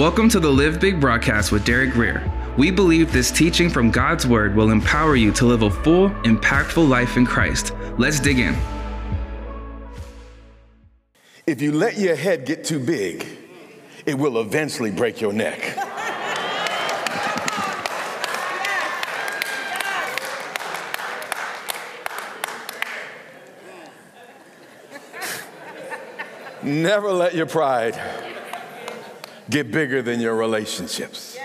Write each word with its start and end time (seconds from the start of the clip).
Welcome 0.00 0.30
to 0.30 0.40
the 0.40 0.48
Live 0.48 0.80
Big 0.80 0.98
broadcast 0.98 1.52
with 1.52 1.66
Derek 1.66 1.90
Grier. 1.90 2.24
We 2.56 2.70
believe 2.70 3.12
this 3.12 3.30
teaching 3.30 3.68
from 3.68 3.90
God's 3.90 4.26
Word 4.26 4.56
will 4.56 4.70
empower 4.70 5.14
you 5.14 5.30
to 5.32 5.44
live 5.44 5.60
a 5.60 5.68
full, 5.68 6.08
impactful 6.22 6.88
life 6.88 7.18
in 7.18 7.26
Christ. 7.26 7.74
Let's 7.98 8.18
dig 8.18 8.38
in. 8.38 8.56
If 11.46 11.60
you 11.60 11.72
let 11.72 11.98
your 11.98 12.16
head 12.16 12.46
get 12.46 12.64
too 12.64 12.78
big, 12.78 13.26
it 14.06 14.14
will 14.14 14.40
eventually 14.40 14.90
break 14.90 15.20
your 15.20 15.34
neck. 15.34 15.76
Never 26.62 27.12
let 27.12 27.34
your 27.34 27.44
pride 27.44 28.29
get 29.50 29.70
bigger 29.72 30.00
than 30.00 30.20
your 30.20 30.34
relationships. 30.34 31.36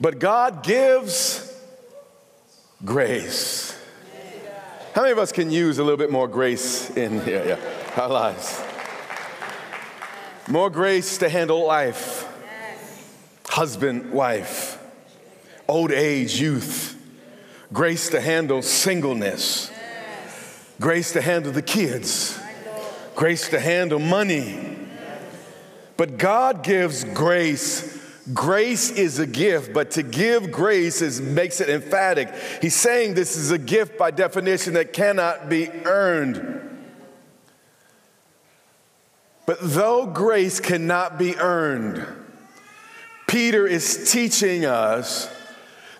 But 0.00 0.20
God 0.20 0.62
gives 0.62 1.52
grace. 2.84 3.76
How 4.94 5.02
many 5.02 5.12
of 5.12 5.18
us 5.18 5.32
can 5.32 5.50
use 5.50 5.78
a 5.78 5.82
little 5.82 5.96
bit 5.96 6.10
more 6.10 6.28
grace 6.28 6.90
in 6.96 7.16
yeah, 7.26 7.44
yeah, 7.44 7.58
our 7.96 8.08
lives? 8.08 8.62
More 10.48 10.70
grace 10.70 11.18
to 11.18 11.28
handle 11.28 11.66
life, 11.66 12.26
husband, 13.48 14.12
wife, 14.12 14.82
old 15.68 15.90
age, 15.90 16.40
youth, 16.40 16.96
grace 17.72 18.08
to 18.10 18.20
handle 18.20 18.62
singleness, 18.62 19.70
grace 20.80 21.12
to 21.12 21.20
handle 21.20 21.52
the 21.52 21.62
kids, 21.62 22.37
grace 23.18 23.48
to 23.48 23.58
handle 23.58 23.98
money. 23.98 24.78
But 25.96 26.18
God 26.18 26.62
gives 26.62 27.02
grace 27.02 27.98
Grace 28.34 28.90
is 28.90 29.18
a 29.18 29.26
gift, 29.26 29.72
but 29.72 29.92
to 29.92 30.02
give 30.02 30.52
grace 30.52 31.00
is, 31.00 31.18
makes 31.18 31.62
it 31.62 31.70
emphatic. 31.70 32.28
He's 32.60 32.74
saying 32.76 33.14
this 33.14 33.36
is 33.36 33.50
a 33.50 33.56
gift 33.56 33.96
by 33.96 34.10
definition 34.10 34.74
that 34.74 34.92
cannot 34.92 35.48
be 35.48 35.70
earned. 35.86 36.60
But 39.46 39.56
though 39.62 40.04
grace 40.04 40.60
cannot 40.60 41.18
be 41.18 41.38
earned, 41.38 42.06
Peter 43.26 43.66
is 43.66 44.12
teaching 44.12 44.66
us 44.66 45.34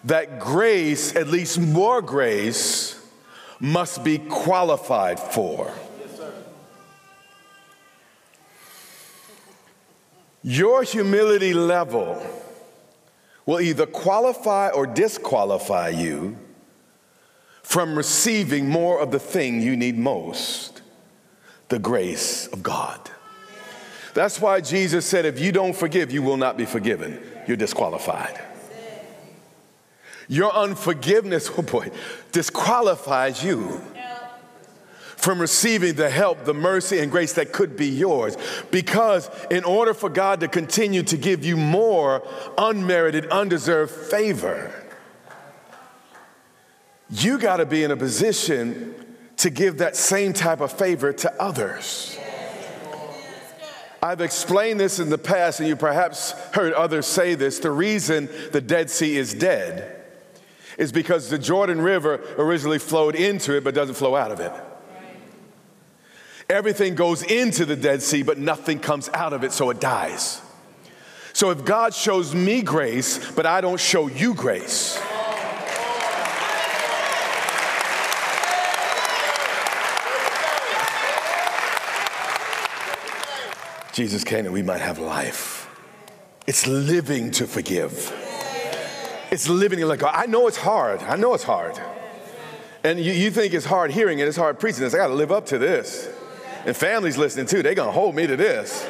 that 0.05 0.39
grace, 0.39 1.17
at 1.17 1.28
least 1.28 1.59
more 1.59 2.03
grace, 2.03 3.03
must 3.59 4.05
be 4.05 4.19
qualified 4.19 5.19
for. 5.19 5.73
Your 10.49 10.83
humility 10.83 11.53
level 11.53 12.27
will 13.45 13.61
either 13.61 13.85
qualify 13.85 14.71
or 14.71 14.87
disqualify 14.87 15.91
you 15.91 16.39
from 17.63 17.95
receiving 17.95 18.67
more 18.67 18.99
of 18.99 19.11
the 19.11 19.19
thing 19.19 19.61
you 19.61 19.77
need 19.77 19.99
most 19.99 20.81
the 21.69 21.79
grace 21.79 22.47
of 22.47 22.63
God. 22.63 22.99
That's 24.15 24.41
why 24.41 24.63
Jesus 24.63 25.05
said, 25.05 25.27
if 25.27 25.39
you 25.39 25.53
don't 25.53 25.77
forgive, 25.77 26.11
you 26.11 26.23
will 26.23 26.39
not 26.39 26.57
be 26.57 26.65
forgiven. 26.65 27.21
You're 27.47 27.59
disqualified. 27.59 28.41
Your 30.29 30.51
unforgiveness, 30.51 31.51
oh 31.59 31.61
boy, 31.61 31.91
disqualifies 32.33 33.45
you 33.45 33.83
from 35.19 35.41
receiving 35.41 35.95
the 35.95 36.09
help, 36.09 36.45
the 36.45 36.55
mercy, 36.55 37.01
and 37.01 37.11
grace 37.11 37.33
that 37.33 37.53
could 37.53 37.77
be 37.77 37.89
yours. 37.89 38.37
Because 38.71 39.29
in 39.51 39.65
order 39.65 39.93
for 39.93 40.09
God 40.09 40.41
to 40.41 40.49
continue 40.49 41.03
to 41.03 41.17
give 41.17 41.45
you 41.45 41.57
more 41.57 42.23
unmerited, 42.57 43.27
undeserved 43.27 43.91
favor, 43.91 44.73
you 47.11 47.39
got 47.39 47.57
to 47.57 47.67
be 47.67 47.83
in 47.83 47.91
a 47.91 47.97
position 47.97 48.95
to 49.39 49.51
give 49.51 49.78
that 49.78 49.97
same 49.97 50.33
type 50.33 50.61
of 50.61 50.73
favor 50.73 51.12
to 51.12 51.43
others. 51.43 52.17
I've 54.01 54.21
explained 54.21 54.78
this 54.78 55.01
in 55.01 55.11
the 55.11 55.19
past, 55.19 55.59
and 55.59 55.69
you 55.69 55.75
perhaps 55.75 56.31
heard 56.53 56.73
others 56.75 57.07
say 57.07 57.34
this. 57.34 57.59
The 57.59 57.73
reason 57.73 58.28
the 58.53 58.61
Dead 58.61 58.89
Sea 58.89 59.17
is 59.17 59.34
dead 59.34 59.97
is 60.77 60.93
because 60.93 61.28
the 61.28 61.41
Jordan 61.41 61.81
River 61.81 62.21
originally 62.39 62.78
flowed 62.78 63.17
into 63.17 63.57
it 63.57 63.65
but 63.65 63.75
doesn't 63.75 63.97
flow 63.97 64.15
out 64.15 64.31
of 64.31 64.39
it. 64.39 64.53
Everything 66.50 66.94
goes 66.94 67.22
into 67.22 67.66
the 67.66 67.76
Dead 67.76 68.00
Sea, 68.00 68.22
but 68.22 68.38
nothing 68.38 68.78
comes 68.78 69.10
out 69.10 69.34
of 69.34 69.44
it, 69.44 69.53
so 69.53 69.69
it 69.69 69.81
dies. 69.81 70.41
So 71.34 71.50
if 71.50 71.62
God 71.66 71.92
shows 71.92 72.34
me 72.34 72.62
grace, 72.62 73.31
but 73.32 73.44
I 73.44 73.60
don't 73.60 73.78
show 73.78 74.09
you 74.09 74.32
grace, 74.32 74.98
Jesus 83.92 84.25
came 84.25 84.44
that 84.44 84.53
we 84.53 84.62
might 84.62 84.80
have 84.80 84.98
life. 84.98 85.69
It's 86.47 86.66
living 86.66 87.30
to 87.32 87.47
forgive. 87.47 88.10
It's 89.30 89.50
living 89.50 89.80
like 89.82 90.03
I 90.03 90.25
know 90.25 90.47
it's 90.47 90.56
hard. 90.56 91.00
I 91.03 91.16
know 91.16 91.34
it's 91.34 91.44
hard. 91.44 91.78
And 92.82 92.98
you, 92.98 93.12
you 93.12 93.30
think 93.30 93.53
it's 93.53 93.66
hard 93.66 93.91
hearing 93.91 94.20
it, 94.20 94.28
it's 94.28 94.36
hard 94.36 94.59
preaching 94.59 94.80
this. 94.80 94.94
I 94.94 94.97
got 94.97 95.09
to 95.09 95.15
live 95.15 95.30
up 95.30 95.44
to 95.47 95.59
this. 95.59 96.09
And 96.67 96.77
families 96.77 97.17
listening 97.17 97.47
too, 97.47 97.63
they're 97.63 97.75
gonna 97.75 97.93
hold 97.93 98.15
me 98.15 98.27
to 98.27 98.37
this. 98.37 98.87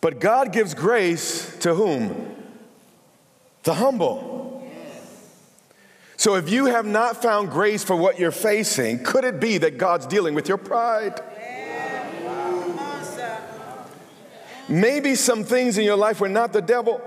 But 0.00 0.20
God 0.20 0.52
gives 0.52 0.74
grace 0.74 1.56
to 1.60 1.74
whom? 1.74 2.34
The 3.62 3.74
humble. 3.74 4.44
So 6.16 6.36
if 6.36 6.50
you 6.50 6.66
have 6.66 6.86
not 6.86 7.22
found 7.22 7.50
grace 7.50 7.82
for 7.82 7.96
what 7.96 8.18
you're 8.18 8.30
facing, 8.30 9.02
could 9.02 9.24
it 9.24 9.40
be 9.40 9.58
that 9.58 9.78
God's 9.78 10.06
dealing 10.06 10.34
with 10.34 10.48
your 10.48 10.58
pride? 10.58 11.20
Maybe 14.68 15.14
some 15.14 15.44
things 15.44 15.76
in 15.76 15.84
your 15.84 15.96
life 15.96 16.20
were 16.20 16.28
not 16.28 16.52
the 16.52 16.62
devil. 16.62 17.00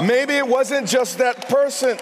Maybe 0.00 0.34
it 0.34 0.46
wasn't 0.46 0.88
just 0.88 1.18
that 1.18 1.48
person. 1.48 1.98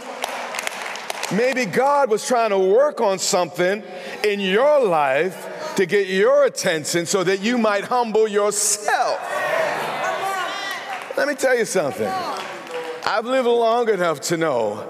Maybe 1.32 1.64
God 1.64 2.10
was 2.10 2.26
trying 2.26 2.50
to 2.50 2.58
work 2.58 3.00
on 3.00 3.18
something 3.18 3.82
in 4.24 4.40
your 4.40 4.84
life 4.84 5.74
to 5.76 5.86
get 5.86 6.08
your 6.08 6.44
attention 6.44 7.06
so 7.06 7.22
that 7.22 7.40
you 7.40 7.56
might 7.56 7.84
humble 7.84 8.26
yourself. 8.26 9.20
Let 11.16 11.28
me 11.28 11.34
tell 11.34 11.56
you 11.56 11.64
something. 11.64 12.12
I've 13.06 13.26
lived 13.26 13.46
long 13.46 13.88
enough 13.88 14.20
to 14.22 14.36
know 14.36 14.86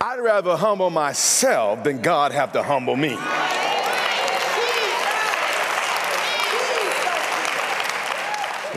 I'd 0.00 0.20
rather 0.20 0.56
humble 0.56 0.90
myself 0.90 1.84
than 1.84 2.00
God 2.00 2.32
have 2.32 2.52
to 2.52 2.62
humble 2.62 2.96
me. 2.96 3.16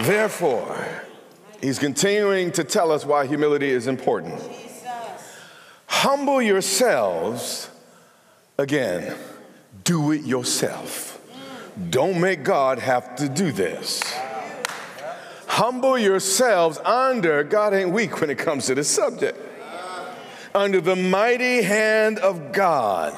Therefore, 0.06 1.03
he's 1.62 1.80
continuing 1.80 2.51
to 2.53 2.63
tell 2.63 2.91
us 2.91 3.06
why 3.06 3.28
humility 3.28 3.69
is 3.69 3.88
important. 3.88 4.41
Humble 6.03 6.41
yourselves. 6.41 7.69
Again, 8.58 9.16
do 9.86 10.12
it 10.12 10.25
yourself. 10.25 11.18
Don't 11.90 12.19
make 12.19 12.44
God 12.44 12.80
have 12.80 13.16
to 13.16 13.30
do 13.30 13.53
this. 13.53 14.03
Humble 15.47 15.97
yourselves 15.97 16.78
under, 16.80 17.46
God 17.46 17.74
ain't 17.74 17.92
weak 17.92 18.19
when 18.19 18.30
it 18.30 18.38
comes 18.38 18.66
to 18.66 18.75
this 18.75 18.90
subject, 18.90 19.40
under 20.53 20.81
the 20.81 20.97
mighty 20.97 21.62
hand 21.62 22.19
of 22.19 22.52
God. 22.52 23.18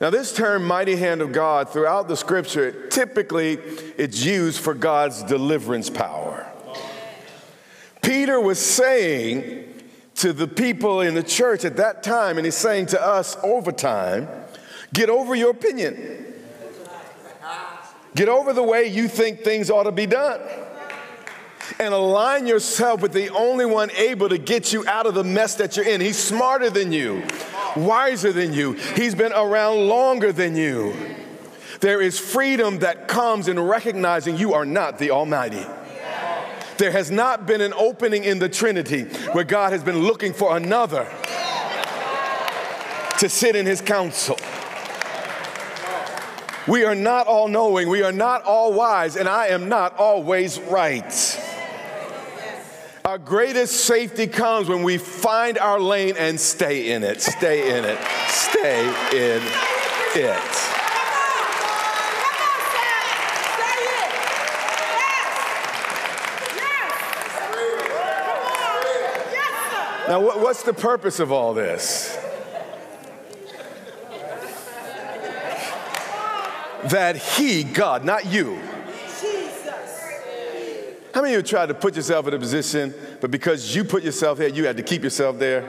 Now, 0.00 0.08
this 0.08 0.34
term, 0.34 0.66
mighty 0.66 0.96
hand 0.96 1.20
of 1.20 1.32
God, 1.32 1.68
throughout 1.68 2.08
the 2.08 2.16
scripture, 2.16 2.88
typically 2.88 3.58
it's 3.98 4.24
used 4.24 4.58
for 4.58 4.72
God's 4.72 5.22
deliverance 5.22 5.90
power. 5.90 6.50
Peter 8.00 8.40
was 8.40 8.58
saying 8.58 9.67
to 10.18 10.32
the 10.32 10.48
people 10.48 11.00
in 11.00 11.14
the 11.14 11.22
church 11.22 11.64
at 11.64 11.76
that 11.76 12.02
time, 12.02 12.38
and 12.38 12.44
he's 12.44 12.56
saying 12.56 12.86
to 12.86 13.00
us 13.00 13.36
over 13.42 13.72
time 13.72 14.28
get 14.92 15.10
over 15.10 15.34
your 15.34 15.50
opinion. 15.50 16.24
Get 18.14 18.28
over 18.28 18.52
the 18.52 18.62
way 18.62 18.86
you 18.86 19.06
think 19.06 19.44
things 19.44 19.70
ought 19.70 19.84
to 19.84 19.92
be 19.92 20.06
done. 20.06 20.40
And 21.78 21.94
align 21.94 22.46
yourself 22.46 23.00
with 23.00 23.12
the 23.12 23.28
only 23.28 23.66
one 23.66 23.90
able 23.92 24.28
to 24.30 24.38
get 24.38 24.72
you 24.72 24.84
out 24.88 25.06
of 25.06 25.14
the 25.14 25.22
mess 25.22 25.54
that 25.56 25.76
you're 25.76 25.86
in. 25.86 26.00
He's 26.00 26.18
smarter 26.18 26.70
than 26.70 26.90
you, 26.90 27.22
wiser 27.76 28.32
than 28.32 28.52
you, 28.52 28.72
he's 28.72 29.14
been 29.14 29.32
around 29.32 29.86
longer 29.86 30.32
than 30.32 30.56
you. 30.56 30.96
There 31.80 32.00
is 32.00 32.18
freedom 32.18 32.80
that 32.80 33.06
comes 33.06 33.46
in 33.46 33.60
recognizing 33.60 34.36
you 34.36 34.54
are 34.54 34.66
not 34.66 34.98
the 34.98 35.12
Almighty. 35.12 35.64
There 36.78 36.92
has 36.92 37.10
not 37.10 37.44
been 37.44 37.60
an 37.60 37.72
opening 37.74 38.22
in 38.22 38.38
the 38.38 38.48
Trinity 38.48 39.02
where 39.32 39.44
God 39.44 39.72
has 39.72 39.82
been 39.82 39.98
looking 39.98 40.32
for 40.32 40.56
another 40.56 41.04
to 43.18 43.28
sit 43.28 43.56
in 43.56 43.66
his 43.66 43.80
council. 43.80 44.38
We 46.68 46.84
are 46.84 46.94
not 46.94 47.26
all 47.26 47.48
knowing, 47.48 47.88
we 47.88 48.02
are 48.02 48.12
not 48.12 48.44
all 48.44 48.72
wise, 48.72 49.16
and 49.16 49.28
I 49.28 49.48
am 49.48 49.68
not 49.68 49.96
always 49.98 50.60
right. 50.60 51.44
Our 53.04 53.18
greatest 53.18 53.86
safety 53.86 54.26
comes 54.26 54.68
when 54.68 54.82
we 54.82 54.98
find 54.98 55.58
our 55.58 55.80
lane 55.80 56.14
and 56.16 56.38
stay 56.38 56.92
in 56.92 57.02
it, 57.02 57.22
stay 57.22 57.76
in 57.76 57.84
it, 57.84 57.98
stay 58.28 58.86
in 59.12 59.42
it. 60.14 60.77
Now, 70.08 70.22
what's 70.22 70.62
the 70.62 70.72
purpose 70.72 71.20
of 71.20 71.30
all 71.30 71.52
this? 71.52 72.16
That 76.84 77.16
He, 77.16 77.62
God, 77.62 78.06
not 78.06 78.24
you, 78.24 78.58
how 81.12 81.20
many 81.20 81.34
of 81.34 81.40
you 81.40 81.46
tried 81.46 81.66
to 81.66 81.74
put 81.74 81.94
yourself 81.94 82.26
in 82.26 82.32
a 82.32 82.38
position, 82.38 82.94
but 83.20 83.30
because 83.30 83.74
you 83.74 83.84
put 83.84 84.02
yourself 84.02 84.38
there, 84.38 84.48
you 84.48 84.64
had 84.64 84.78
to 84.78 84.82
keep 84.82 85.02
yourself 85.02 85.38
there? 85.38 85.68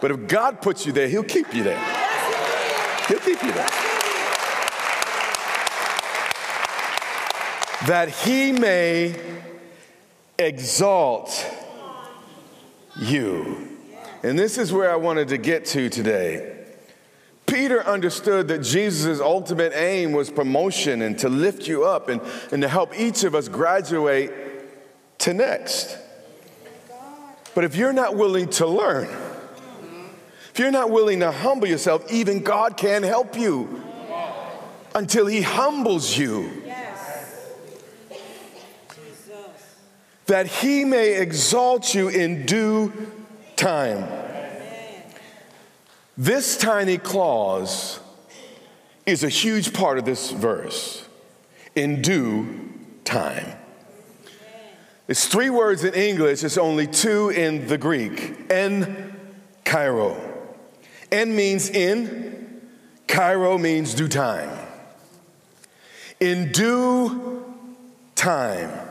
But 0.00 0.10
if 0.10 0.26
God 0.26 0.62
puts 0.62 0.86
you 0.86 0.92
there, 0.92 1.08
He'll 1.08 1.22
keep 1.22 1.52
you 1.52 1.62
there. 1.64 1.78
He'll 3.08 3.18
keep 3.18 3.42
you 3.42 3.52
there. 3.52 3.68
That 7.86 8.08
He 8.24 8.52
may 8.52 9.20
exalt 10.38 11.55
you. 12.98 13.68
And 14.22 14.38
this 14.38 14.58
is 14.58 14.72
where 14.72 14.90
I 14.90 14.96
wanted 14.96 15.28
to 15.28 15.38
get 15.38 15.66
to 15.66 15.88
today. 15.88 16.52
Peter 17.46 17.84
understood 17.86 18.48
that 18.48 18.62
Jesus' 18.62 19.20
ultimate 19.20 19.72
aim 19.74 20.12
was 20.12 20.30
promotion 20.30 21.02
and 21.02 21.18
to 21.20 21.28
lift 21.28 21.68
you 21.68 21.84
up 21.84 22.08
and, 22.08 22.20
and 22.50 22.60
to 22.62 22.68
help 22.68 22.98
each 22.98 23.22
of 23.22 23.34
us 23.34 23.48
graduate 23.48 24.32
to 25.18 25.32
next. 25.32 25.96
But 27.54 27.64
if 27.64 27.76
you're 27.76 27.92
not 27.92 28.16
willing 28.16 28.48
to 28.50 28.66
learn, 28.66 29.08
if 30.50 30.58
you're 30.58 30.70
not 30.70 30.90
willing 30.90 31.20
to 31.20 31.30
humble 31.30 31.68
yourself, 31.68 32.10
even 32.10 32.42
God 32.42 32.76
can't 32.76 33.04
help 33.04 33.38
you 33.38 33.82
until 34.94 35.26
He 35.26 35.42
humbles 35.42 36.18
you. 36.18 36.55
That 40.26 40.46
He 40.46 40.84
may 40.84 41.20
exalt 41.20 41.94
you 41.94 42.08
in 42.08 42.46
due 42.46 42.92
time. 43.56 44.06
This 46.18 46.56
tiny 46.56 46.98
clause 46.98 48.00
is 49.04 49.22
a 49.22 49.28
huge 49.28 49.72
part 49.72 49.98
of 49.98 50.04
this 50.04 50.30
verse 50.30 51.06
in 51.74 52.02
due 52.02 52.72
time. 53.04 53.56
It's 55.08 55.26
three 55.26 55.50
words 55.50 55.84
in 55.84 55.94
English, 55.94 56.42
it's 56.42 56.58
only 56.58 56.86
two 56.86 57.28
in 57.28 57.68
the 57.68 57.78
Greek. 57.78 58.50
En 58.50 59.16
kairo. 59.64 60.18
En 61.12 61.36
means 61.36 61.68
in, 61.70 62.62
kairo 63.06 63.60
means 63.60 63.94
due 63.94 64.08
time. 64.08 64.50
In 66.18 66.50
due 66.50 67.44
time. 68.16 68.85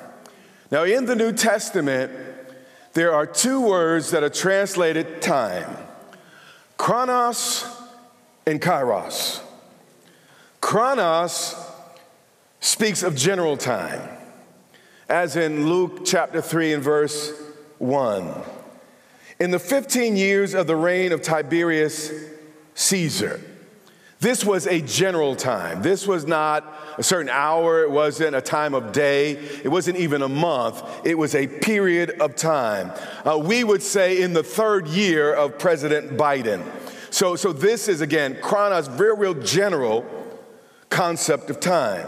Now, 0.72 0.84
in 0.84 1.06
the 1.06 1.16
New 1.16 1.32
Testament, 1.32 2.12
there 2.94 3.14
are 3.14 3.26
two 3.26 3.62
words 3.62 4.12
that 4.12 4.24
are 4.24 4.30
translated 4.30 5.22
time. 5.22 5.78
Chronos 6.78 7.66
and 8.46 8.62
kairos. 8.62 9.42
Chronos 10.62 11.56
speaks 12.60 13.04
of 13.04 13.16
general 13.16 13.58
time, 13.58 14.02
as 15.08 15.36
in 15.36 15.70
Luke 15.70 16.02
chapter 16.04 16.42
3 16.42 16.74
and 16.74 16.84
verse 16.84 17.32
1. 17.78 18.34
In 19.40 19.52
the 19.52 19.60
15 19.60 20.16
years 20.16 20.54
of 20.54 20.66
the 20.66 20.76
reign 20.76 21.12
of 21.12 21.22
Tiberius 21.22 22.12
Caesar, 22.74 23.40
this 24.26 24.44
was 24.44 24.66
a 24.66 24.82
general 24.82 25.36
time. 25.36 25.84
This 25.84 26.08
was 26.08 26.26
not 26.26 26.74
a 26.98 27.04
certain 27.04 27.30
hour, 27.30 27.84
it 27.84 27.92
wasn't 27.92 28.36
a 28.36 28.42
time 28.42 28.74
of 28.74 28.92
day, 28.92 29.34
it 29.64 29.68
wasn't 29.68 29.98
even 29.98 30.24
a 30.24 30.28
month. 30.28 30.82
It 31.04 31.16
was 31.16 31.36
a 31.36 31.46
period 31.46 32.10
of 32.20 32.36
time. 32.36 32.92
Uh, 33.24 33.38
we 33.38 33.64
would 33.64 33.84
say 33.84 34.24
in 34.24 34.34
the 34.34 34.42
third 34.42 34.88
year 34.88 35.32
of 35.32 35.60
President 35.60 36.18
Biden. 36.18 36.64
So, 37.12 37.36
so 37.36 37.54
this 37.54 37.88
is 37.88 38.02
again, 38.02 38.40
chronos, 38.42 38.88
very 38.88 39.16
real 39.16 39.36
general 39.36 40.04
concept 40.90 41.52
of 41.52 41.60
time. 41.60 42.08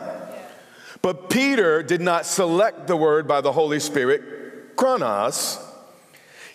But 1.03 1.29
Peter 1.29 1.83
did 1.83 2.01
not 2.01 2.25
select 2.25 2.87
the 2.87 2.97
word 2.97 3.27
by 3.27 3.41
the 3.41 3.51
Holy 3.51 3.79
Spirit, 3.79 4.75
chronos. 4.75 5.59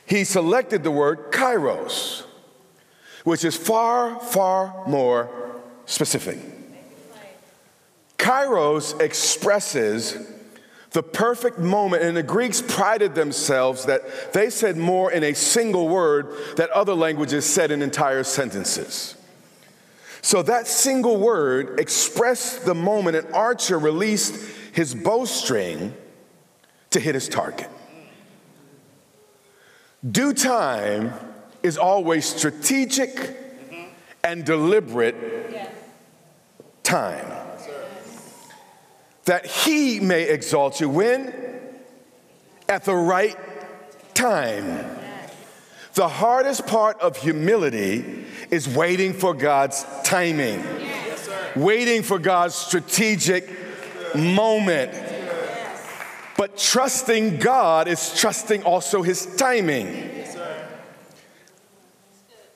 He 0.06 0.24
selected 0.24 0.82
the 0.82 0.90
word 0.90 1.30
kairos, 1.30 2.24
which 3.22 3.44
is 3.44 3.56
far, 3.56 4.18
far 4.18 4.88
more 4.88 5.41
specific. 5.86 6.38
Kairos 8.18 9.00
expresses 9.00 10.16
the 10.92 11.02
perfect 11.02 11.58
moment, 11.58 12.02
and 12.02 12.16
the 12.16 12.22
Greeks 12.22 12.62
prided 12.62 13.14
themselves 13.14 13.86
that 13.86 14.32
they 14.32 14.50
said 14.50 14.76
more 14.76 15.10
in 15.10 15.24
a 15.24 15.32
single 15.34 15.88
word 15.88 16.28
that 16.56 16.70
other 16.70 16.94
languages 16.94 17.46
said 17.46 17.70
in 17.70 17.82
entire 17.82 18.22
sentences. 18.22 19.16
So 20.20 20.42
that 20.42 20.68
single 20.68 21.16
word 21.16 21.80
expressed 21.80 22.64
the 22.64 22.74
moment 22.74 23.16
an 23.16 23.32
archer 23.32 23.78
released 23.78 24.34
his 24.72 24.94
bowstring 24.94 25.94
to 26.90 27.00
hit 27.00 27.14
his 27.14 27.28
target. 27.28 27.68
Due 30.08 30.34
time 30.34 31.12
is 31.62 31.78
always 31.78 32.26
strategic 32.26 33.36
and 34.22 34.44
deliberate 34.44 35.41
time. 36.92 37.26
That 39.24 39.46
he 39.46 39.98
may 39.98 40.24
exalt 40.24 40.78
you 40.78 40.90
when? 40.90 41.32
At 42.68 42.84
the 42.84 42.94
right 42.94 43.38
time. 44.14 44.98
The 45.94 46.08
hardest 46.08 46.66
part 46.66 47.00
of 47.00 47.16
humility 47.16 48.26
is 48.50 48.68
waiting 48.68 49.14
for 49.14 49.32
God's 49.32 49.86
timing, 50.04 50.62
waiting 51.56 52.02
for 52.02 52.18
God's 52.18 52.54
strategic 52.54 53.48
moment. 54.14 54.92
But 56.36 56.58
trusting 56.58 57.38
God 57.38 57.88
is 57.88 58.14
trusting 58.18 58.64
also 58.64 59.00
His 59.02 59.24
timing. 59.36 60.10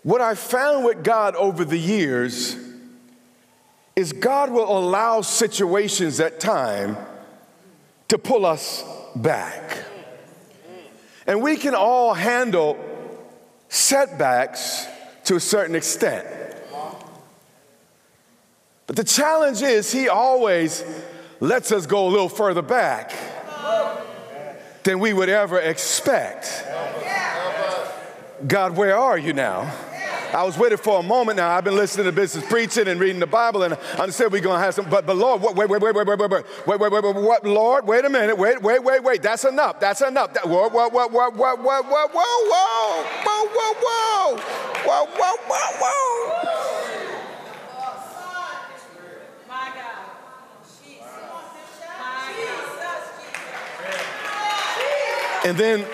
What 0.02 0.20
I 0.20 0.34
found 0.34 0.84
with 0.84 1.02
God 1.02 1.34
over 1.36 1.64
the 1.64 1.78
years 1.78 2.65
is 3.96 4.12
God 4.12 4.50
will 4.50 4.78
allow 4.78 5.22
situations 5.22 6.20
at 6.20 6.38
time 6.38 6.98
to 8.08 8.18
pull 8.18 8.44
us 8.44 8.84
back. 9.16 9.78
And 11.26 11.42
we 11.42 11.56
can 11.56 11.74
all 11.74 12.12
handle 12.12 12.78
setbacks 13.70 14.86
to 15.24 15.36
a 15.36 15.40
certain 15.40 15.74
extent. 15.74 16.26
But 18.86 18.96
the 18.96 19.04
challenge 19.04 19.62
is, 19.62 19.90
He 19.90 20.08
always 20.08 20.84
lets 21.40 21.72
us 21.72 21.86
go 21.86 22.06
a 22.06 22.10
little 22.10 22.28
further 22.28 22.62
back 22.62 23.12
than 24.84 25.00
we 25.00 25.12
would 25.12 25.30
ever 25.30 25.58
expect. 25.58 26.64
God, 28.46 28.76
where 28.76 28.96
are 28.96 29.18
you 29.18 29.32
now? 29.32 29.74
I 30.32 30.42
was 30.44 30.58
waiting 30.58 30.78
for 30.78 31.00
a 31.00 31.02
moment 31.02 31.36
now. 31.36 31.50
I've 31.50 31.64
been 31.64 31.76
listening 31.76 32.06
to 32.06 32.12
business 32.12 32.44
preaching 32.46 32.88
and 32.88 33.00
reading 33.00 33.20
the 33.20 33.26
Bible, 33.26 33.62
and 33.62 33.78
I 33.98 34.08
said 34.10 34.32
we're 34.32 34.40
gonna 34.40 34.62
have 34.62 34.74
some. 34.74 34.88
But, 34.88 35.06
but 35.06 35.16
Lord, 35.16 35.42
wait, 35.42 35.56
wait, 35.56 35.68
wait, 35.68 35.82
wait, 35.82 35.94
wait, 35.94 36.06
wait, 36.06 36.18
wait, 36.18 36.30
wait, 36.30 36.80
wait, 36.80 36.92
wait, 36.92 37.04
wait, 37.04 37.14
what? 37.14 37.44
Lord, 37.44 37.86
wait 37.86 38.04
a 38.04 38.10
minute, 38.10 38.36
wait, 38.36 38.60
wait, 38.60 38.82
wait, 38.82 39.02
wait. 39.02 39.22
That's 39.22 39.44
enough. 39.44 39.80
That's 39.80 40.02
enough. 40.02 40.34
That, 40.34 40.48
whoa, 40.48 40.68
whoa, 40.68 40.88
whoa, 40.88 41.08
whoa, 41.08 41.30
whoa, 41.30 41.56
whoa, 41.56 41.82
whoa, 41.82 42.08
whoa, 42.08 42.08
whoa, 42.08 43.06
whoa, 43.24 43.66
whoa, 43.66 44.36
whoa, 44.84 45.06
whoa, 45.06 45.36
whoa, 45.48 45.78
whoa. 45.80 46.66
And 55.44 55.56
then, 55.56 55.86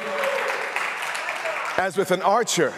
as 1.77 1.99
with 1.99 2.11
an 2.11 2.23
archer, 2.23 2.73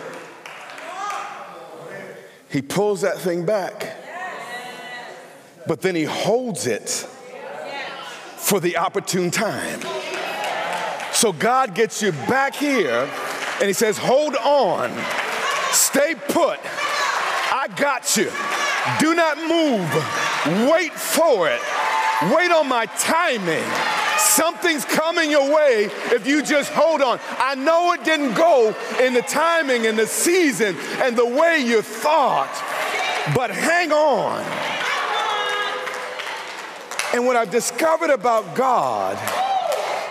he 2.55 2.63
pulls 2.63 3.01
that 3.01 3.19
thing 3.19 3.45
back, 3.45 3.97
but 5.67 5.81
then 5.81 5.97
he 5.97 6.05
holds 6.05 6.69
it 6.69 6.89
for 8.37 8.61
the 8.61 8.77
opportune 8.77 9.33
time. 9.33 9.81
So 11.13 11.33
God 11.33 11.75
gets 11.75 12.01
you 12.01 12.13
back 12.13 12.55
here 12.55 13.11
and 13.59 13.67
he 13.67 13.73
says, 13.73 13.99
Hold 13.99 14.37
on, 14.37 14.93
stay 15.73 16.15
put. 16.15 16.61
I 16.63 17.67
got 17.75 18.17
you. 18.17 18.31
Do 19.01 19.17
not 19.17 19.37
move. 19.37 20.71
Wait 20.71 20.93
for 20.93 21.49
it. 21.49 21.61
Wait 22.33 22.53
on 22.53 22.69
my 22.69 22.87
timing. 23.01 23.94
Something's 24.35 24.85
coming 24.85 25.31
your 25.31 25.55
way 25.55 25.85
if 26.11 26.27
you 26.27 26.43
just 26.43 26.73
hold 26.73 27.01
on. 27.03 27.21
I 27.39 27.55
know 27.55 27.93
it 27.93 28.03
didn't 28.03 28.35
go 28.35 28.75
in 29.01 29.15
the 29.15 29.23
timing 29.23 29.87
and 29.87 29.97
the 29.97 30.09
season 30.09 30.77
and 30.99 31.17
the 31.17 31.25
way 31.25 31.59
you 31.65 31.83
thought, 31.83 32.51
but 33.33 33.53
hang 33.53 33.93
on. 33.93 34.41
And 37.15 37.25
what 37.27 37.37
I've 37.37 37.53
discovered 37.53 38.11
about 38.11 38.57
God 38.57 39.17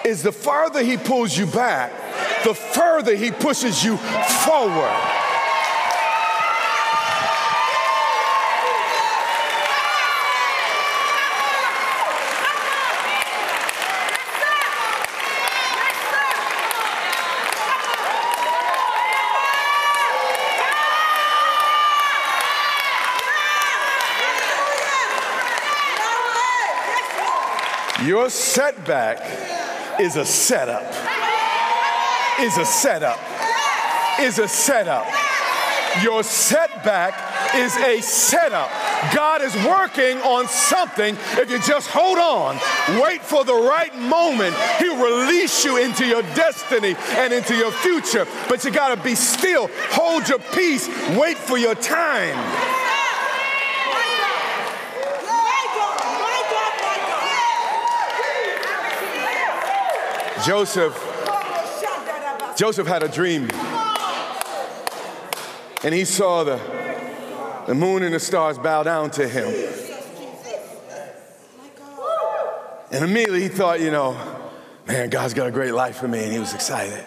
is 0.06 0.24
the 0.24 0.32
farther 0.32 0.82
He 0.82 0.96
pulls 0.96 1.38
you 1.38 1.46
back, 1.46 1.92
the 2.46 2.53
further 2.53 3.18
He 3.18 3.30
pushes 3.30 3.84
you 3.84 3.98
forward. 3.98 5.23
Your 28.13 28.29
setback 28.29 30.00
is 30.00 30.17
a 30.17 30.24
setup. 30.24 30.84
Is 32.39 32.55
a 32.60 32.63
setup. 32.63 33.17
Is 34.20 34.38
a 34.38 34.48
setup. 34.48 35.08
Your 36.03 36.22
setback 36.22 37.55
is 37.55 37.75
a 37.77 38.01
setup. 38.01 38.70
God 39.15 39.41
is 39.41 39.55
working 39.65 40.20
on 40.20 40.48
something. 40.48 41.15
If 41.41 41.50
you 41.50 41.58
just 41.58 41.89
hold 41.89 42.20
on, 42.20 42.60
wait 43.01 43.24
for 43.24 43.43
the 43.43 43.55
right 43.55 43.96
moment, 43.96 44.55
He'll 44.77 45.03
release 45.03 45.65
you 45.65 45.77
into 45.77 46.05
your 46.05 46.22
destiny 46.36 46.96
and 47.17 47.34
into 47.34 47.55
your 47.55 47.72
future. 47.72 48.27
But 48.48 48.63
you 48.63 48.70
got 48.70 48.93
to 48.96 49.03
be 49.03 49.15
still, 49.15 49.72
hold 49.89 50.29
your 50.29 50.38
peace, 50.53 50.88
wait 51.17 51.39
for 51.39 51.58
your 51.58 51.74
time. 51.74 52.38
Joseph, 60.46 60.94
Joseph 62.58 62.86
had 62.86 63.02
a 63.02 63.08
dream. 63.08 63.50
And 65.84 65.94
he 65.94 66.04
saw 66.04 66.44
the, 66.44 66.60
the 67.66 67.74
moon 67.74 68.04
and 68.04 68.14
the 68.14 68.20
stars 68.20 68.58
bow 68.58 68.84
down 68.84 69.10
to 69.12 69.28
him. 69.28 69.48
And 72.92 73.04
immediately 73.06 73.44
he 73.44 73.48
thought, 73.48 73.80
you 73.80 73.90
know, 73.90 74.18
man, 74.86 75.10
God's 75.10 75.34
got 75.34 75.48
a 75.48 75.52
great 75.52 75.74
life 75.74 75.96
for 75.98 76.10
me. 76.10 76.24
And 76.24 76.34
he 76.34 76.40
was 76.40 76.54
excited. 76.54 77.06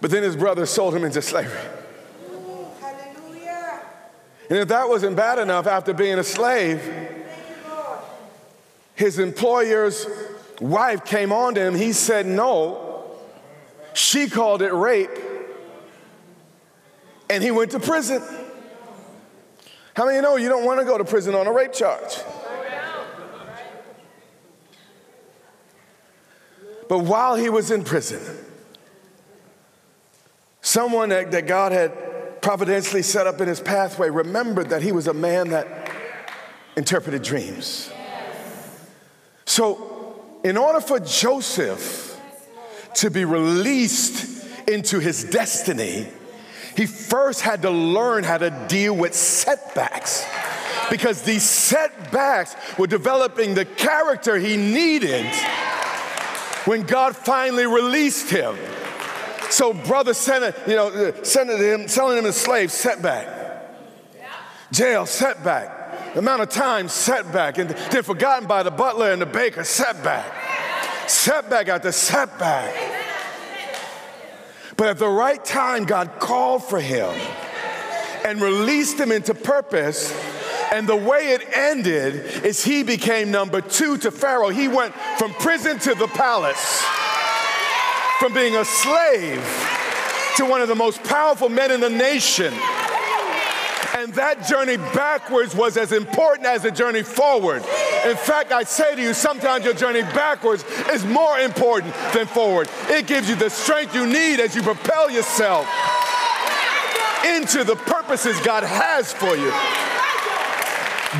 But 0.00 0.10
then 0.10 0.24
his 0.24 0.36
brother 0.36 0.66
sold 0.66 0.94
him 0.94 1.04
into 1.04 1.22
slavery. 1.22 1.60
And 4.48 4.58
if 4.58 4.68
that 4.68 4.88
wasn't 4.88 5.16
bad 5.16 5.38
enough 5.38 5.66
after 5.66 5.92
being 5.92 6.18
a 6.18 6.24
slave, 6.24 6.82
his 8.94 9.18
employers 9.18 10.06
wife 10.60 11.04
came 11.04 11.32
on 11.32 11.54
to 11.54 11.60
him, 11.60 11.74
he 11.74 11.92
said 11.92 12.26
no. 12.26 13.16
She 13.94 14.28
called 14.28 14.62
it 14.62 14.72
rape. 14.72 15.10
And 17.28 17.42
he 17.42 17.50
went 17.50 17.72
to 17.72 17.80
prison. 17.80 18.22
How 19.94 20.04
many 20.04 20.16
you 20.16 20.22
know 20.22 20.36
you 20.36 20.48
don't 20.48 20.64
want 20.64 20.78
to 20.78 20.84
go 20.84 20.98
to 20.98 21.04
prison 21.04 21.34
on 21.34 21.46
a 21.46 21.52
rape 21.52 21.72
charge? 21.72 22.18
But 26.88 27.00
while 27.00 27.34
he 27.34 27.48
was 27.48 27.70
in 27.70 27.82
prison, 27.82 28.22
someone 30.60 31.08
that, 31.08 31.32
that 31.32 31.46
God 31.46 31.72
had 31.72 32.40
providentially 32.42 33.02
set 33.02 33.26
up 33.26 33.40
in 33.40 33.48
his 33.48 33.60
pathway 33.60 34.08
remembered 34.08 34.68
that 34.68 34.82
he 34.82 34.92
was 34.92 35.08
a 35.08 35.14
man 35.14 35.48
that 35.48 35.90
interpreted 36.76 37.22
dreams. 37.22 37.90
So 39.46 39.85
in 40.46 40.56
order 40.56 40.80
for 40.80 41.00
Joseph 41.00 42.16
to 42.94 43.10
be 43.10 43.24
released 43.24 44.46
into 44.68 45.00
his 45.00 45.24
destiny, 45.24 46.06
he 46.76 46.86
first 46.86 47.40
had 47.40 47.62
to 47.62 47.70
learn 47.70 48.22
how 48.22 48.38
to 48.38 48.50
deal 48.68 48.94
with 48.94 49.12
setbacks 49.12 50.24
because 50.88 51.22
these 51.22 51.42
setbacks 51.42 52.54
were 52.78 52.86
developing 52.86 53.54
the 53.54 53.64
character 53.64 54.36
he 54.38 54.56
needed 54.56 55.26
when 56.64 56.82
God 56.82 57.16
finally 57.16 57.66
released 57.66 58.30
him. 58.30 58.56
So, 59.50 59.72
brother 59.72 60.14
sent, 60.14 60.56
you 60.68 60.76
know, 60.76 60.88
uh, 60.88 61.24
sent 61.24 61.50
him, 61.50 61.88
selling 61.88 62.18
him 62.18 62.26
a 62.26 62.32
slave, 62.32 62.70
setback. 62.70 63.34
Jail, 64.70 65.06
setback 65.06 65.75
amount 66.20 66.42
of 66.42 66.48
time 66.48 66.88
setback, 66.88 67.58
and 67.58 67.70
then 67.70 68.02
forgotten 68.02 68.48
by 68.48 68.62
the 68.62 68.70
butler 68.70 69.12
and 69.12 69.20
the 69.20 69.26
baker, 69.26 69.64
setback. 69.64 70.32
Setback 71.08 71.68
after 71.68 71.92
setback. 71.92 72.74
But 74.76 74.88
at 74.88 74.98
the 74.98 75.08
right 75.08 75.42
time, 75.44 75.84
God 75.84 76.18
called 76.18 76.64
for 76.64 76.80
him 76.80 77.14
and 78.24 78.40
released 78.40 78.98
him 78.98 79.12
into 79.12 79.34
purpose. 79.34 80.12
And 80.72 80.88
the 80.88 80.96
way 80.96 81.32
it 81.32 81.42
ended 81.54 82.44
is 82.44 82.64
he 82.64 82.82
became 82.82 83.30
number 83.30 83.60
two 83.60 83.96
to 83.98 84.10
Pharaoh. 84.10 84.48
He 84.48 84.68
went 84.68 84.94
from 85.16 85.32
prison 85.34 85.78
to 85.80 85.94
the 85.94 86.08
palace, 86.08 86.84
from 88.18 88.34
being 88.34 88.56
a 88.56 88.64
slave 88.64 89.42
to 90.36 90.44
one 90.44 90.60
of 90.60 90.68
the 90.68 90.74
most 90.74 91.02
powerful 91.04 91.48
men 91.48 91.70
in 91.70 91.80
the 91.80 91.88
nation. 91.88 92.52
And 93.96 94.12
that 94.12 94.46
journey 94.46 94.76
backwards 94.76 95.54
was 95.54 95.78
as 95.78 95.90
important 95.90 96.46
as 96.46 96.64
the 96.64 96.70
journey 96.70 97.02
forward. 97.02 97.62
In 98.04 98.14
fact, 98.14 98.52
I 98.52 98.62
say 98.62 98.94
to 98.94 99.00
you, 99.00 99.14
sometimes 99.14 99.64
your 99.64 99.72
journey 99.72 100.02
backwards 100.02 100.66
is 100.92 101.02
more 101.06 101.38
important 101.38 101.94
than 102.12 102.26
forward. 102.26 102.68
It 102.88 103.06
gives 103.06 103.26
you 103.26 103.36
the 103.36 103.48
strength 103.48 103.94
you 103.94 104.06
need 104.06 104.38
as 104.38 104.54
you 104.54 104.60
propel 104.60 105.10
yourself 105.10 105.66
into 107.24 107.64
the 107.64 107.74
purposes 107.74 108.38
God 108.40 108.64
has 108.64 109.14
for 109.14 109.34
you. 109.34 109.50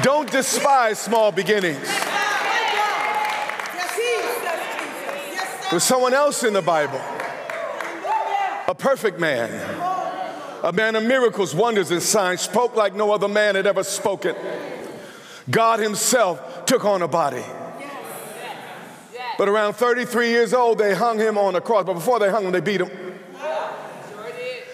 Don't 0.03 0.31
despise 0.31 0.99
small 0.99 1.33
beginnings. 1.33 1.89
There's 5.71 5.83
someone 5.83 6.13
else 6.13 6.45
in 6.45 6.53
the 6.53 6.61
Bible, 6.61 7.01
a 8.69 8.75
perfect 8.77 9.19
man 9.19 9.96
a 10.63 10.73
man 10.73 10.97
of 10.97 11.05
miracles, 11.05 11.55
wonders, 11.55 11.91
and 11.91 12.03
signs, 12.03 12.41
spoke 12.41 12.77
like 12.77 12.95
no 12.95 13.13
other 13.13 13.29
man 13.29 13.55
had 13.55 13.67
ever 13.67 13.83
spoken. 13.83 14.35
God 15.51 15.81
Himself 15.81 16.65
took 16.67 16.85
on 16.85 17.03
a 17.03 17.09
body. 17.09 17.45
But 19.39 19.49
around 19.49 19.75
33 19.75 20.31
years 20.31 20.55
old, 20.55 20.79
they 20.79 20.95
hung 20.95 21.19
him 21.19 21.37
on 21.37 21.55
a 21.57 21.61
cross. 21.61 21.85
But 21.85 21.95
before 21.95 22.19
they 22.19 22.31
hung 22.31 22.45
him, 22.45 22.53
they 22.53 22.61
beat 22.61 22.81
him. 22.81 22.91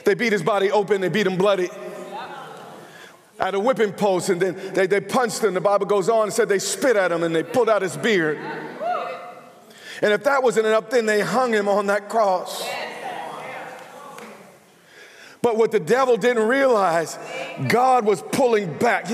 They 0.05 0.15
beat 0.15 0.33
his 0.33 0.43
body 0.43 0.71
open, 0.71 1.01
they 1.01 1.09
beat 1.09 1.27
him 1.27 1.37
bloody. 1.37 1.69
At 3.39 3.55
a 3.55 3.61
whipping 3.61 3.93
post, 3.93 4.29
and 4.29 4.41
then 4.41 4.57
they, 4.75 4.87
they 4.87 5.01
punched 5.01 5.43
him. 5.43 5.55
The 5.55 5.61
Bible 5.61 5.87
goes 5.87 6.09
on 6.09 6.25
and 6.25 6.33
said 6.33 6.49
they 6.49 6.59
spit 6.59 6.97
at 6.97 7.11
him 7.11 7.25
and 7.25 7.35
they 7.35 7.43
pulled 7.43 7.69
out 7.69 7.83
his 7.83 7.97
beard. 7.97 8.39
And 10.01 10.13
if 10.13 10.25
that 10.25 10.43
wasn't 10.43 10.67
enough, 10.67 10.91
then 10.91 11.07
they 11.07 11.21
hung 11.21 11.53
him 11.53 11.69
on 11.69 11.87
that 11.87 12.09
cross. 12.09 12.69
But 15.43 15.57
what 15.57 15.73
the 15.73 15.81
devil 15.81 16.17
didn't 16.17 16.47
realize, 16.47 17.19
God 17.69 18.05
was 18.05 18.23
pulling 18.23 18.79
back. 18.79 19.07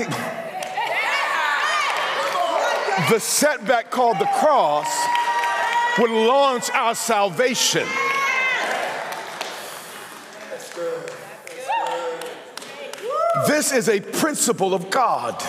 the 3.09 3.19
setback 3.19 3.89
called 3.89 4.19
the 4.19 4.29
cross 4.39 4.87
would 5.97 6.11
launch 6.11 6.69
our 6.69 6.93
salvation. 6.93 7.87
This 13.47 13.71
is 13.71 13.89
a 13.89 13.99
principle 13.99 14.75
of 14.75 14.91
God. 14.91 15.43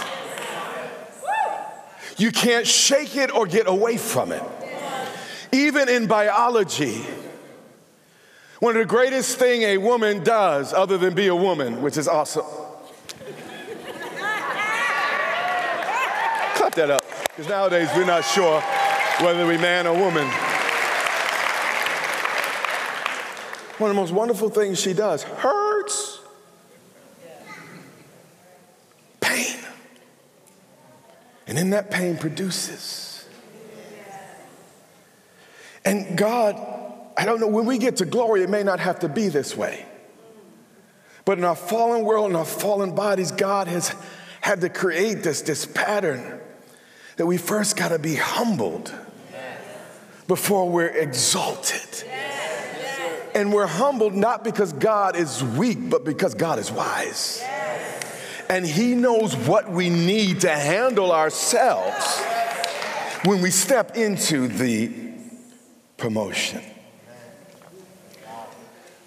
You 2.16 2.32
can't 2.32 2.66
shake 2.66 3.16
it 3.16 3.34
or 3.34 3.46
get 3.46 3.66
away 3.66 3.98
from 3.98 4.32
it. 4.32 4.42
Even 5.52 5.88
in 5.88 6.06
biology, 6.06 7.04
one 8.60 8.76
of 8.76 8.80
the 8.80 8.86
greatest 8.86 9.38
thing 9.38 9.62
a 9.62 9.78
woman 9.78 10.22
does 10.22 10.72
other 10.72 10.96
than 10.96 11.14
be 11.14 11.26
a 11.26 11.34
woman, 11.34 11.82
which 11.82 11.96
is 11.96 12.06
awesome. 12.06 12.44
Clap 16.54 16.74
that 16.74 16.90
up, 16.90 17.02
because 17.28 17.48
nowadays 17.48 17.88
we're 17.96 18.04
not 18.04 18.22
sure 18.22 18.60
whether 19.20 19.46
we 19.46 19.56
man 19.56 19.86
or 19.86 19.98
woman. 19.98 20.26
One 23.78 23.88
of 23.90 23.96
the 23.96 24.00
most 24.02 24.12
wonderful 24.12 24.50
things 24.50 24.78
she 24.78 24.92
does 24.92 25.22
hurts. 25.22 26.18
Pain. 29.20 29.58
And 31.46 31.56
then 31.56 31.70
that 31.70 31.90
pain 31.90 32.18
produces. 32.18 33.26
And 35.82 36.18
God, 36.18 36.56
I 37.20 37.26
don't 37.26 37.38
know, 37.38 37.48
when 37.48 37.66
we 37.66 37.76
get 37.76 37.96
to 37.96 38.06
glory, 38.06 38.42
it 38.42 38.48
may 38.48 38.62
not 38.62 38.80
have 38.80 39.00
to 39.00 39.08
be 39.08 39.28
this 39.28 39.54
way. 39.54 39.84
But 41.26 41.36
in 41.36 41.44
our 41.44 41.54
fallen 41.54 42.02
world, 42.02 42.30
in 42.30 42.36
our 42.36 42.46
fallen 42.46 42.94
bodies, 42.94 43.30
God 43.30 43.68
has 43.68 43.94
had 44.40 44.62
to 44.62 44.70
create 44.70 45.22
this, 45.22 45.42
this 45.42 45.66
pattern 45.66 46.40
that 47.18 47.26
we 47.26 47.36
first 47.36 47.76
got 47.76 47.88
to 47.88 47.98
be 47.98 48.14
humbled 48.14 48.90
before 50.28 50.70
we're 50.70 50.86
exalted. 50.86 52.04
And 53.34 53.52
we're 53.52 53.66
humbled 53.66 54.14
not 54.14 54.42
because 54.42 54.72
God 54.72 55.14
is 55.14 55.44
weak, 55.44 55.90
but 55.90 56.06
because 56.06 56.32
God 56.32 56.58
is 56.58 56.72
wise. 56.72 57.44
And 58.48 58.64
He 58.64 58.94
knows 58.94 59.36
what 59.36 59.70
we 59.70 59.90
need 59.90 60.40
to 60.40 60.50
handle 60.50 61.12
ourselves 61.12 62.18
when 63.26 63.42
we 63.42 63.50
step 63.50 63.94
into 63.94 64.48
the 64.48 64.90
promotion. 65.98 66.62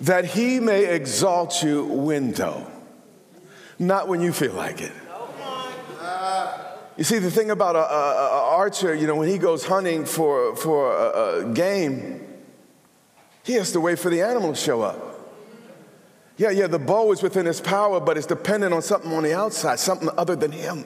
That 0.03 0.25
He 0.25 0.59
may 0.59 0.93
exalt 0.93 1.63
you 1.63 1.85
when 1.85 2.33
though, 2.33 2.67
not 3.79 4.07
when 4.07 4.19
you 4.19 4.33
feel 4.33 4.53
like 4.53 4.81
it. 4.81 4.91
You 6.97 7.03
see, 7.03 7.17
the 7.19 7.31
thing 7.31 7.49
about 7.49 7.75
an 7.75 7.85
archer, 7.89 8.93
you 8.93 9.07
know, 9.07 9.15
when 9.15 9.27
he 9.27 9.39
goes 9.39 9.65
hunting 9.65 10.05
for, 10.05 10.55
for 10.55 10.95
a, 10.95 11.39
a 11.39 11.53
game, 11.53 12.21
he 13.43 13.53
has 13.53 13.71
to 13.71 13.79
wait 13.79 13.97
for 13.97 14.11
the 14.11 14.21
animal 14.21 14.53
to 14.53 14.59
show 14.59 14.81
up. 14.81 14.99
Yeah, 16.37 16.51
yeah, 16.51 16.67
the 16.67 16.79
bow 16.79 17.11
is 17.11 17.23
within 17.23 17.45
his 17.45 17.61
power, 17.61 17.99
but 17.99 18.17
it's 18.17 18.27
dependent 18.27 18.73
on 18.73 18.81
something 18.81 19.11
on 19.11 19.23
the 19.23 19.33
outside, 19.33 19.79
something 19.79 20.09
other 20.17 20.35
than 20.35 20.51
him. 20.51 20.85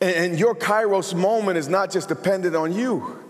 And, 0.00 0.16
and 0.16 0.38
your 0.38 0.54
kairos 0.54 1.14
moment 1.14 1.58
is 1.58 1.68
not 1.68 1.90
just 1.90 2.08
dependent 2.08 2.54
on 2.54 2.72
you. 2.72 3.23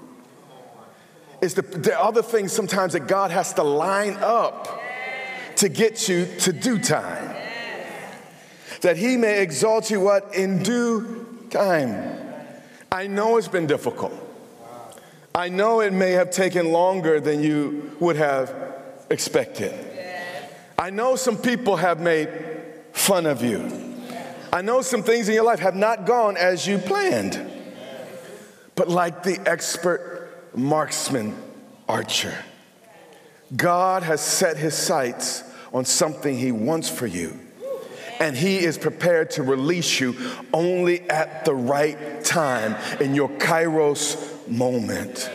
It's 1.45 1.55
the, 1.55 1.63
the 1.63 2.01
other 2.01 2.23
things 2.23 2.53
sometimes 2.53 2.95
that 2.95 3.07
God 3.07 3.31
has 3.31 3.53
to 3.55 3.63
line 3.63 4.17
up 4.21 4.81
to 5.57 5.69
get 5.69 6.09
you 6.09 6.27
to 6.41 6.53
due 6.55 6.79
time. 6.79 7.37
That 8.81 8.97
he 8.97 9.19
may 9.19 9.43
exalt 9.43 9.91
you 9.91 10.01
what? 10.01 10.35
In 10.35 10.63
due 10.63 11.47
time. 11.51 12.19
I 12.91 13.07
know 13.09 13.37
it's 13.37 13.49
been 13.49 13.67
difficult. 13.67 14.13
I 15.35 15.51
know 15.51 15.81
it 15.81 15.93
may 15.93 16.13
have 16.13 16.31
taken 16.31 16.73
longer 16.73 17.21
than 17.21 17.43
you 17.43 17.95
would 18.01 18.17
have 18.17 18.55
expected. 19.11 19.75
I 20.79 20.91
know 20.91 21.15
some 21.15 21.37
people 21.37 21.77
have 21.77 22.01
made 22.01 22.29
fun 22.93 23.27
of 23.27 23.43
you. 23.43 23.95
I 24.51 24.63
know 24.63 24.81
some 24.81 25.03
things 25.03 25.29
in 25.29 25.35
your 25.35 25.45
life 25.45 25.59
have 25.59 25.77
not 25.77 26.07
gone 26.07 26.39
as 26.39 26.67
you 26.67 26.79
planned. 26.79 27.51
But 28.77 28.89
like 28.89 29.23
the 29.23 29.39
expert 29.47 30.14
marksman 30.57 31.37
archer, 31.89 32.35
God 33.55 34.03
has 34.03 34.21
set 34.21 34.57
his 34.57 34.75
sights 34.75 35.45
on 35.73 35.85
something 35.85 36.37
he 36.37 36.53
wants 36.53 36.89
for 36.89 37.07
you. 37.07 37.39
And 38.21 38.37
he 38.37 38.59
is 38.59 38.79
prepared 38.79 39.33
to 39.33 39.43
release 39.43 39.99
you 40.01 40.17
only 40.53 41.09
at 41.11 41.45
the 41.45 41.55
right 41.55 42.25
time 42.25 42.77
in 43.01 43.15
your 43.15 43.29
kairos 43.29 44.49
moment. 44.49 45.31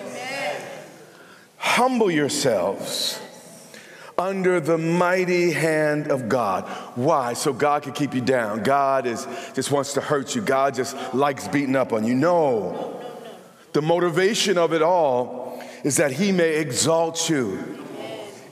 Humble 1.57 2.09
yourselves 2.09 3.19
under 4.17 4.59
the 4.59 4.77
mighty 4.77 5.51
hand 5.51 6.09
of 6.11 6.29
God. 6.29 6.67
Why? 6.95 7.33
So 7.33 7.53
God 7.53 7.83
can 7.83 7.93
keep 7.93 8.13
you 8.13 8.21
down. 8.21 8.63
God 8.63 9.05
is 9.05 9.25
just 9.53 9.71
wants 9.71 9.93
to 9.93 10.01
hurt 10.01 10.35
you. 10.35 10.41
God 10.41 10.75
just 10.75 10.95
likes 11.13 11.47
beating 11.47 11.75
up 11.75 11.93
on 11.93 12.05
you. 12.05 12.15
No. 12.15 12.98
The 13.73 13.81
motivation 13.81 14.57
of 14.57 14.73
it 14.73 14.81
all 14.81 15.63
is 15.83 15.97
that 15.97 16.11
he 16.11 16.31
may 16.31 16.57
exalt 16.57 17.29
you 17.29 17.85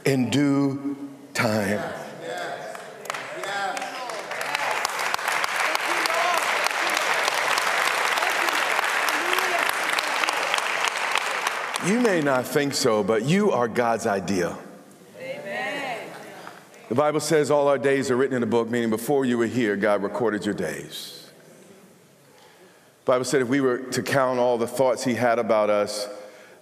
in 0.06 0.30
due 0.30 0.96
time. 1.34 1.82
You 11.86 12.02
may 12.02 12.22
not 12.22 12.46
think 12.46 12.74
so, 12.74 13.02
but 13.02 13.24
you 13.24 13.52
are 13.52 13.68
God's 13.68 14.06
idea. 14.08 14.58
The 16.89 16.96
Bible 16.96 17.20
says 17.20 17.52
all 17.52 17.68
our 17.68 17.78
days 17.78 18.10
are 18.12 18.15
written 18.15 18.36
in 18.36 18.44
a 18.44 18.48
book, 18.48 18.70
meaning 18.70 18.89
before 18.89 19.26
you 19.26 19.38
were 19.38 19.46
here, 19.46 19.76
God 19.76 20.04
recorded 20.04 20.46
your 20.46 20.56
days. 20.56 21.27
The 23.08 23.13
Bible 23.13 23.24
said 23.24 23.41
if 23.41 23.48
we 23.48 23.62
were 23.62 23.78
to 23.78 24.04
count 24.04 24.38
all 24.38 24.58
the 24.58 24.67
thoughts 24.67 25.06
He 25.06 25.13
had 25.13 25.39
about 25.39 25.70
us, 25.70 26.10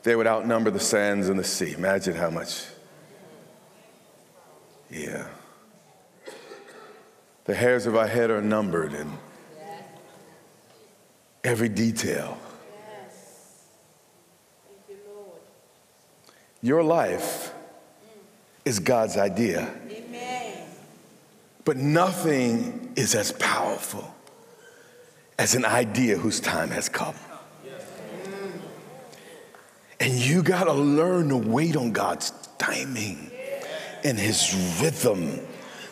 they 0.03 0.15
would 0.15 0.27
outnumber 0.27 0.69
the 0.69 0.79
sands 0.79 1.27
in 1.27 1.38
the 1.38 1.43
sea. 1.43 1.73
Imagine 1.73 2.13
how 2.13 2.29
much. 2.29 2.65
Yeah. 4.91 5.25
The 7.45 7.55
hairs 7.55 7.88
of 7.88 7.95
our 7.95 8.05
head 8.05 8.29
are 8.29 8.43
numbered, 8.43 8.93
and 8.93 9.17
every 11.43 11.67
detail. 11.67 12.38
Your 16.62 16.84
life 16.84 17.55
is 18.65 18.79
God's 18.79 19.17
idea. 19.17 19.73
But 21.63 21.77
nothing 21.77 22.93
is 22.95 23.15
as 23.15 23.31
powerful 23.31 24.14
as 25.38 25.56
an 25.56 25.65
idea 25.65 26.17
whose 26.17 26.39
time 26.39 26.69
has 26.69 26.89
come. 26.89 27.15
And 30.00 30.13
you 30.13 30.43
got 30.43 30.65
to 30.65 30.74
learn 30.74 31.30
to 31.30 31.38
wait 31.38 31.76
on 31.76 31.91
God's 31.91 32.32
timing 32.58 33.32
and 34.04 34.19
His 34.19 34.80
rhythm 34.82 35.39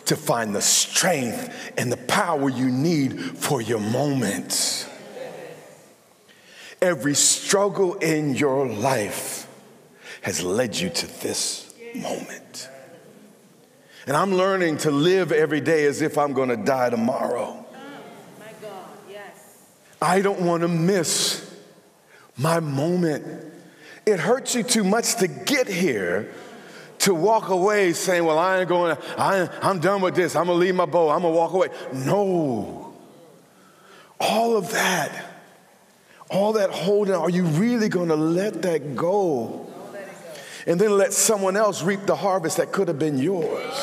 to 0.06 0.16
find 0.16 0.54
the 0.54 0.60
strength 0.60 1.72
and 1.78 1.90
the 1.90 1.96
power 1.96 2.48
you 2.48 2.70
need 2.70 3.20
for 3.20 3.60
your 3.60 3.80
moment. 3.80 4.88
Every 6.82 7.14
struggle 7.14 7.94
in 7.94 8.34
your 8.34 8.68
life 8.68 9.48
has 10.20 10.42
led 10.42 10.76
you 10.76 10.90
to 10.90 11.20
this 11.22 11.74
moment. 11.94 12.68
And 14.06 14.16
I'm 14.16 14.34
learning 14.34 14.78
to 14.78 14.90
live 14.90 15.32
every 15.32 15.62
day 15.62 15.86
as 15.86 16.02
if 16.02 16.18
I'm 16.18 16.34
going 16.34 16.50
to 16.50 16.58
die 16.58 16.90
tomorrow. 16.90 17.63
I 20.04 20.20
don't 20.20 20.42
want 20.42 20.60
to 20.60 20.68
miss 20.68 21.40
my 22.36 22.60
moment. 22.60 23.24
It 24.04 24.20
hurts 24.20 24.54
you 24.54 24.62
too 24.62 24.84
much 24.84 25.16
to 25.16 25.28
get 25.28 25.66
here 25.66 26.30
to 26.98 27.14
walk 27.14 27.48
away 27.48 27.94
saying, 27.94 28.24
Well, 28.24 28.38
I 28.38 28.60
ain't 28.60 28.68
going, 28.68 28.96
I, 29.16 29.48
I'm 29.62 29.80
done 29.80 30.02
with 30.02 30.14
this. 30.14 30.36
I'm 30.36 30.46
going 30.46 30.58
to 30.58 30.60
leave 30.60 30.74
my 30.74 30.84
bow. 30.84 31.08
I'm 31.08 31.22
going 31.22 31.32
to 31.32 31.38
walk 31.38 31.52
away. 31.54 31.68
No. 31.92 32.94
All 34.20 34.56
of 34.58 34.70
that, 34.72 35.24
all 36.28 36.52
that 36.52 36.70
holding, 36.70 37.14
are 37.14 37.30
you 37.30 37.44
really 37.44 37.88
going 37.88 38.08
to 38.08 38.16
let 38.16 38.62
that 38.62 38.94
go? 38.94 39.70
and 40.66 40.80
then 40.80 40.96
let 40.96 41.12
someone 41.12 41.56
else 41.56 41.82
reap 41.82 42.06
the 42.06 42.16
harvest 42.16 42.56
that 42.56 42.72
could 42.72 42.88
have 42.88 42.98
been 42.98 43.18
yours. 43.18 43.74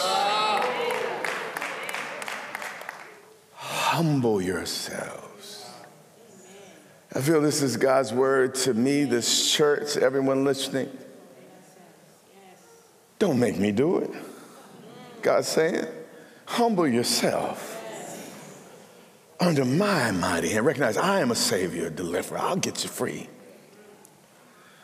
Humble 3.54 4.42
yourselves. 4.42 5.21
I 7.14 7.20
feel 7.20 7.42
this 7.42 7.62
is 7.62 7.76
God's 7.76 8.14
word 8.14 8.56
to 8.56 8.74
me, 8.74 9.04
this 9.04 9.52
church, 9.52 9.98
everyone 9.98 10.46
listening. 10.46 10.90
Don't 13.20 13.40
make 13.40 13.58
me 13.58 13.72
do 13.72 13.98
it. 13.98 14.12
God's 15.22 15.50
saying, 15.50 15.86
humble 16.46 16.88
yourself 16.88 17.78
under 19.40 19.66
my 19.66 20.12
mighty 20.12 20.50
hand. 20.50 20.66
Recognize 20.66 20.98
I 20.98 21.20
am 21.20 21.32
a 21.32 21.36
savior, 21.36 21.88
a 21.88 21.90
deliverer. 21.90 22.40
I'll 22.40 22.56
get 22.56 22.84
you 22.84 22.90
free 22.90 23.28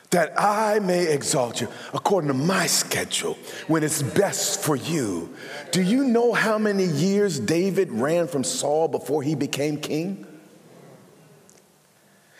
that 0.09 0.33
I 0.37 0.79
may 0.79 1.11
exalt 1.11 1.59
you 1.59 1.67
according 1.93 2.29
to 2.29 2.33
my 2.33 2.65
schedule 2.67 3.37
when 3.67 3.83
it's 3.83 4.01
best 4.01 4.61
for 4.61 4.75
you. 4.75 5.33
Do 5.71 5.81
you 5.81 6.05
know 6.05 6.33
how 6.33 6.57
many 6.57 6.85
years 6.85 7.39
David 7.39 7.91
ran 7.91 8.27
from 8.27 8.43
Saul 8.43 8.87
before 8.87 9.23
he 9.23 9.35
became 9.35 9.77
king? 9.77 10.26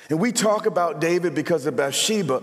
And 0.09 0.19
we 0.19 0.31
talk 0.31 0.65
about 0.65 1.01
David 1.01 1.35
because 1.35 1.65
of 1.65 1.75
Bathsheba, 1.75 2.41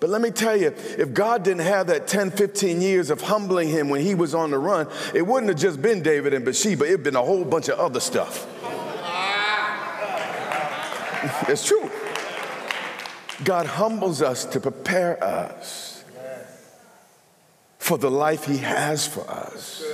but 0.00 0.10
let 0.10 0.20
me 0.20 0.30
tell 0.30 0.56
you, 0.56 0.74
if 0.98 1.14
God 1.14 1.42
didn't 1.42 1.62
have 1.62 1.86
that 1.86 2.06
10, 2.06 2.30
15 2.32 2.82
years 2.82 3.08
of 3.10 3.22
humbling 3.22 3.68
him 3.68 3.88
when 3.88 4.02
he 4.02 4.14
was 4.14 4.34
on 4.34 4.50
the 4.50 4.58
run, 4.58 4.88
it 5.14 5.26
wouldn't 5.26 5.48
have 5.48 5.58
just 5.58 5.80
been 5.80 6.02
David 6.02 6.34
and 6.34 6.44
Bathsheba, 6.44 6.84
it'd 6.84 7.02
been 7.02 7.16
a 7.16 7.22
whole 7.22 7.44
bunch 7.44 7.68
of 7.68 7.78
other 7.78 8.00
stuff. 8.00 8.46
it's 11.48 11.64
true. 11.64 11.90
God 13.44 13.66
humbles 13.66 14.22
us 14.22 14.44
to 14.46 14.60
prepare 14.60 15.22
us 15.22 16.04
for 17.78 17.96
the 17.96 18.10
life 18.10 18.44
He 18.44 18.58
has 18.58 19.06
for 19.06 19.28
us. 19.30 19.84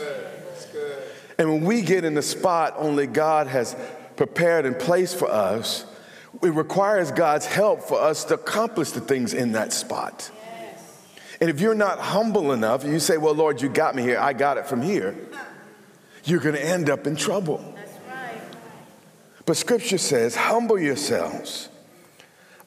And 1.39 1.51
when 1.51 1.65
we 1.65 1.83
get 1.83 2.05
in 2.05 2.15
the 2.15 2.23
spot 2.23 2.75
only 2.77 3.07
God 3.07 3.47
has 3.47 3.77
prepared 4.17 4.67
and 4.67 4.79
placed 4.79 5.19
for 5.19 5.31
us, 5.31 5.85
It 6.41 6.55
requires 6.55 7.11
God's 7.11 7.47
help 7.47 7.83
for 7.83 8.01
us 8.01 8.25
to 8.25 8.35
accomplish 8.35 8.93
the 8.93 9.01
things 9.01 9.35
in 9.35 9.53
that 9.53 9.73
spot. 9.73 10.31
And 11.41 11.51
if 11.51 11.61
you're 11.61 11.75
not 11.75 11.99
humble 11.99 12.53
enough, 12.53 12.85
you 12.85 13.01
say, 13.01 13.19
Well, 13.19 13.35
Lord, 13.35 13.61
you 13.61 13.69
got 13.69 13.95
me 13.95 14.03
here, 14.03 14.19
I 14.19 14.33
got 14.33 14.59
it 14.59 14.67
from 14.67 14.81
here, 14.81 15.17
you're 16.25 16.41
going 16.41 16.55
to 16.55 16.65
end 16.65 16.89
up 16.89 17.07
in 17.07 17.17
trouble. 17.17 17.63
But 19.45 19.57
scripture 19.57 19.99
says, 19.99 20.37
Humble 20.37 20.79
yourselves 20.79 21.69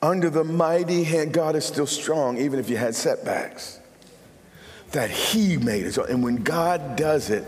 under 0.02 0.30
the 0.30 0.44
mighty 0.44 1.04
hand. 1.04 1.34
God 1.34 1.56
is 1.56 1.66
still 1.66 1.88
strong, 1.88 2.38
even 2.38 2.60
if 2.60 2.70
you 2.70 2.78
had 2.78 2.96
setbacks. 2.96 3.80
That 4.92 5.10
He 5.10 5.58
made 5.58 5.86
it. 5.86 5.98
And 5.98 6.24
when 6.24 6.44
God 6.44 6.96
does 6.96 7.30
it, 7.30 7.46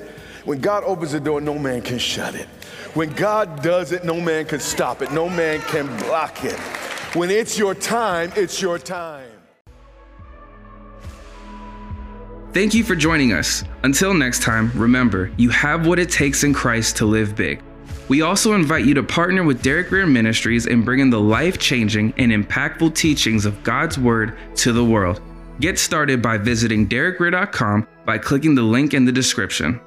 when 0.48 0.62
God 0.62 0.86
opens 0.86 1.12
the 1.12 1.20
door, 1.20 1.42
no 1.42 1.60
man 1.60 1.82
can 1.82 1.98
shut 1.98 2.34
it. 2.34 2.48
When 2.94 3.10
God 3.12 3.62
does 3.62 3.92
it, 3.92 4.06
no 4.06 4.22
man 4.22 4.46
can 4.46 4.62
stop 4.62 5.02
it, 5.02 5.12
no 5.12 5.28
man 5.28 5.60
can 5.60 5.86
block 6.06 6.46
it. 6.46 6.58
When 7.18 7.30
it's 7.30 7.58
your 7.58 7.76
time, 7.76 8.32
it's 8.34 8.62
your 8.62 8.80
time. 8.80 9.30
Thank 12.54 12.74
you 12.74 12.86
for 12.86 12.96
joining 12.96 13.34
us. 13.34 13.66
Until 13.84 14.14
next 14.14 14.42
time, 14.42 14.72
remember, 14.74 15.34
you 15.36 15.50
have 15.50 15.86
what 15.86 16.00
it 16.00 16.10
takes 16.10 16.46
in 16.46 16.54
Christ 16.54 16.96
to 16.96 17.06
live 17.06 17.36
big. 17.36 17.62
We 18.08 18.22
also 18.22 18.54
invite 18.54 18.86
you 18.86 18.94
to 18.94 19.04
partner 19.04 19.44
with 19.44 19.62
Derek 19.62 19.90
Grier 19.90 20.08
Ministries 20.08 20.66
in 20.66 20.82
bringing 20.82 21.10
the 21.10 21.20
life 21.20 21.60
changing 21.60 22.14
and 22.16 22.32
impactful 22.32 22.96
teachings 22.96 23.46
of 23.46 23.62
God's 23.64 24.00
Word 24.00 24.38
to 24.56 24.72
the 24.72 24.86
world. 24.86 25.20
Get 25.60 25.78
started 25.78 26.22
by 26.22 26.38
visiting 26.38 26.88
derekgrier.com 26.88 27.86
by 28.06 28.18
clicking 28.18 28.56
the 28.56 28.62
link 28.62 28.94
in 28.94 29.04
the 29.04 29.12
description. 29.12 29.82